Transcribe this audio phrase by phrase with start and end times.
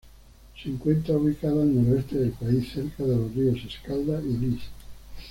[0.59, 4.61] Se encuentra ubicada al noroeste del país, cerca de los ríos Escalda y Lys.